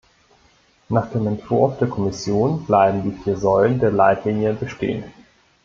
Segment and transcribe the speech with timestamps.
[0.89, 5.03] Nach dem Entwurf der Kommission bleiben die vier Säulen der Leitlinien bestehen.